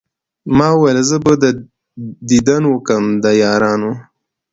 ما 0.57 0.69
ول 0.81 0.97
زه 1.09 1.17
به 1.25 1.33
ديدن 2.29 2.63
وکم 2.69 3.03
د 3.23 3.25
يارانو 3.43 3.91